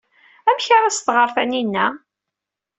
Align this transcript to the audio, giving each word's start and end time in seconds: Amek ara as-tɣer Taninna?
Amek 0.49 0.67
ara 0.75 0.87
as-tɣer 0.89 1.27
Taninna? 1.35 1.87